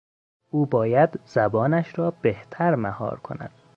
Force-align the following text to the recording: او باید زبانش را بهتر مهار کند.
او 0.49 0.65
باید 0.65 1.19
زبانش 1.25 1.99
را 1.99 2.11
بهتر 2.11 2.75
مهار 2.75 3.19
کند. 3.19 3.51